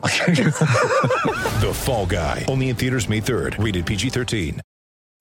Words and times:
The 1.60 1.72
Fall 1.74 2.06
Guy. 2.06 2.46
Only 2.48 2.70
in 2.70 2.76
theaters 2.76 3.06
May 3.08 3.20
3rd. 3.20 3.62
Rated 3.62 3.84
PG-13. 3.84 4.60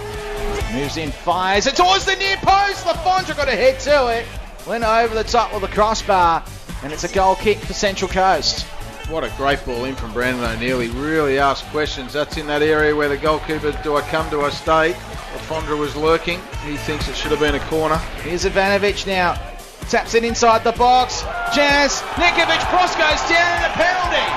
Moves 0.73 0.97
in, 0.97 1.11
fires 1.11 1.67
it 1.67 1.75
towards 1.75 2.05
the 2.05 2.15
near 2.15 2.37
post. 2.37 2.85
Le 2.85 2.93
Fondre 2.93 3.35
got 3.35 3.47
a 3.47 3.51
head 3.51 3.79
to 3.81 4.07
it. 4.07 4.25
Went 4.67 4.83
over 4.83 5.13
the 5.15 5.23
top 5.23 5.53
of 5.53 5.61
the 5.61 5.67
crossbar, 5.67 6.43
and 6.83 6.91
it's 6.91 7.03
a 7.03 7.13
goal 7.13 7.35
kick 7.35 7.57
for 7.57 7.73
Central 7.73 8.09
Coast. 8.09 8.65
What 9.09 9.23
a 9.23 9.29
great 9.37 9.63
ball 9.65 9.85
in 9.85 9.95
from 9.95 10.11
Brandon 10.11 10.43
O'Neill. 10.43 10.81
He 10.81 10.89
really 10.89 11.39
asked 11.39 11.63
questions. 11.67 12.11
That's 12.11 12.35
in 12.35 12.45
that 12.47 12.61
area 12.61 12.93
where 12.93 13.07
the 13.07 13.15
goalkeeper, 13.15 13.71
do 13.81 13.95
I 13.95 14.01
come, 14.01 14.29
do 14.29 14.41
I 14.41 14.49
stay? 14.49 14.89
Le 14.89 15.39
Fondre 15.47 15.77
was 15.77 15.95
lurking. 15.95 16.41
He 16.65 16.75
thinks 16.75 17.07
it 17.07 17.15
should 17.15 17.31
have 17.31 17.39
been 17.39 17.55
a 17.55 17.59
corner. 17.67 17.95
Here's 18.23 18.43
Ivanovic 18.43 19.07
now. 19.07 19.41
Taps 19.89 20.15
it 20.15 20.25
inside 20.25 20.65
the 20.65 20.73
box. 20.73 21.21
Jazz. 21.55 22.01
Ninkovic 22.19 22.59
cross 22.67 22.93
goes 22.95 23.29
down 23.29 23.63
and 23.63 23.71
a 23.71 23.75
penalty. 23.75 24.27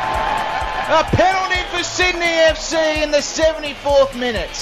A 0.92 1.04
penalty 1.16 1.60
for 1.76 1.82
Sydney 1.82 2.26
FC 2.26 3.02
in 3.02 3.10
the 3.10 3.18
74th 3.18 4.16
minute. 4.18 4.54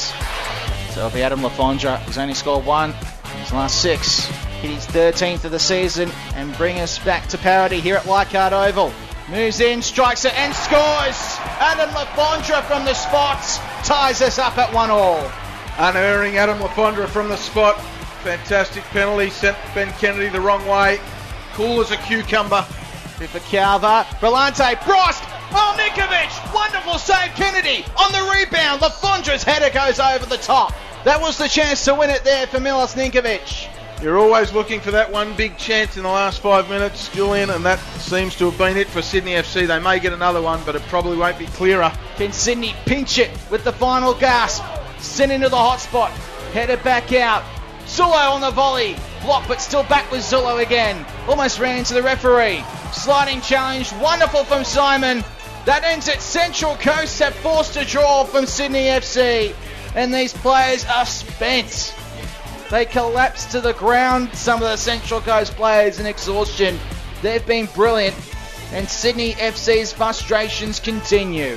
So 0.93 1.07
it'll 1.07 1.11
be 1.11 1.23
Adam 1.23 1.43
Le 1.43 1.51
Fondre, 1.51 1.99
who's 2.01 2.17
only 2.17 2.33
scored 2.33 2.65
one 2.65 2.91
in 2.91 3.39
his 3.41 3.53
last 3.53 3.83
six. 3.83 4.25
Hit 4.61 4.71
his 4.71 4.87
13th 4.87 5.45
of 5.45 5.51
the 5.51 5.59
season 5.59 6.11
and 6.35 6.57
bring 6.57 6.79
us 6.79 6.99
back 6.99 7.27
to 7.29 7.39
parity 7.39 7.81
here 7.81 7.97
at 7.97 8.07
Leichhardt 8.07 8.55
Oval. 8.55 8.91
Moves 9.29 9.61
in, 9.61 9.83
strikes 9.83 10.25
it 10.25 10.35
and 10.39 10.55
scores. 10.55 11.39
Adam 11.61 11.91
Le 11.91 12.07
Fondre 12.17 12.63
from 12.65 12.87
the 12.87 12.95
spot 12.95 13.39
ties 13.85 14.23
us 14.23 14.39
up 14.39 14.57
at 14.57 14.73
one 14.73 14.91
all. 14.91 15.31
Unerring 15.79 16.39
Adam 16.39 16.61
Le 16.63 16.69
Fondre 16.69 17.07
from 17.07 17.29
the 17.29 17.37
spot. 17.37 17.79
Fantastic 18.29 18.83
penalty. 18.85 19.31
Sent 19.31 19.57
Ben 19.75 19.91
Kennedy 19.93 20.29
the 20.29 20.39
wrong 20.39 20.63
way. 20.67 21.01
Cool 21.55 21.81
as 21.81 21.93
a 21.93 21.97
cucumber. 21.97 22.61
For 22.61 23.39
Calva. 23.39 24.05
Brillante. 24.21 24.79
Frost. 24.85 25.25
Oh, 25.51 25.75
Ninkovic. 25.79 26.55
Wonderful 26.55 26.99
save, 26.99 27.31
Kennedy. 27.37 27.87
On 27.97 28.13
the 28.13 28.31
rebound. 28.37 28.83
Le 28.83 28.91
Fondre's 28.91 29.43
header 29.43 29.71
goes 29.71 29.99
over 29.99 30.27
the 30.27 30.37
top. 30.37 30.75
That 31.05 31.19
was 31.23 31.39
the 31.39 31.49
chance 31.49 31.87
to 31.87 31.95
win 31.95 32.11
it 32.11 32.23
there 32.23 32.47
for 32.47 32.61
Milos 32.61 32.95
Ninkovic. 32.95 33.67
You're 34.03 34.19
always 34.19 34.53
looking 34.53 34.81
for 34.81 34.91
that 34.91 35.11
one 35.11 35.35
big 35.35 35.57
chance 35.57 35.97
in 35.97 36.03
the 36.03 36.11
last 36.11 36.41
five 36.43 36.69
minutes, 36.69 37.09
Julian, 37.09 37.49
and 37.49 37.65
that 37.65 37.79
seems 37.97 38.37
to 38.37 38.51
have 38.51 38.59
been 38.59 38.77
it 38.77 38.89
for 38.89 39.01
Sydney 39.01 39.33
FC. 39.33 39.67
They 39.67 39.79
may 39.79 40.01
get 40.01 40.13
another 40.13 40.43
one, 40.43 40.61
but 40.67 40.77
it 40.77 40.83
probably 40.83 41.17
won't 41.17 41.39
be 41.39 41.47
clearer. 41.47 41.91
Can 42.17 42.33
Sydney 42.33 42.75
pinch 42.85 43.17
it 43.17 43.31
with 43.51 43.65
the 43.65 43.73
final 43.73 44.13
gasp? 44.13 44.63
Sent 44.99 45.33
into 45.33 45.49
the 45.49 45.57
hot 45.57 45.81
spot. 45.81 46.11
Headed 46.53 46.85
back 46.85 47.11
out. 47.15 47.43
Zullo 47.89 48.33
on 48.33 48.43
the 48.43 48.51
volley. 48.51 48.97
Block, 49.23 49.49
but 49.49 49.61
still 49.61 49.83
back 49.85 50.11
with 50.13 50.21
Zullo 50.21 50.63
again. 50.63 51.05
Almost 51.27 51.59
ran 51.59 51.79
into 51.79 51.95
the 51.95 52.03
referee. 52.03 52.63
Sliding 52.93 53.41
challenge. 53.41 53.93
Wonderful 53.95 54.45
from 54.45 54.63
Simon. 54.63 55.25
That 55.65 55.85
ends 55.85 56.07
it. 56.07 56.21
Central 56.21 56.77
Coast 56.77 57.19
have 57.19 57.35
forced 57.37 57.77
a 57.77 57.85
draw 57.85 58.25
from 58.25 58.47
Sydney 58.47 58.85
FC. 58.85 59.55
And 59.95 60.13
these 60.13 60.33
players 60.35 60.85
are 60.85 61.07
spent. 61.07 61.95
They 62.71 62.85
collapse 62.85 63.47
to 63.47 63.63
the 63.63 63.73
ground, 63.73 64.35
some 64.35 64.63
of 64.63 64.69
the 64.69 64.77
Central 64.77 65.23
Coast 65.23 65.55
players 65.55 65.99
in 65.99 66.05
exhaustion. 66.05 66.79
They've 67.23 67.45
been 67.45 67.67
brilliant, 67.75 68.15
and 68.73 68.87
Sydney 68.87 69.33
FC's 69.33 69.93
frustrations 69.93 70.79
continue. 70.79 71.57